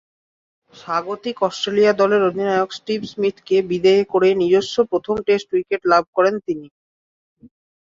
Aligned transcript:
স্বাগতিক 0.73 1.37
অস্ট্রেলিয়া 1.43 1.91
দলের 1.93 2.21
অধিনায়ক 2.23 2.69
স্টিভ 2.77 2.99
স্মিথকে 3.05 3.57
বিদেয় 3.71 4.03
করে 4.13 4.29
নিজস্ব 4.41 4.75
প্রথম 4.91 5.15
টেস্ট 5.27 5.47
উইকেট 5.53 5.81
লাভ 5.91 6.03
করেন 6.15 6.35
তিনি। 6.45 6.65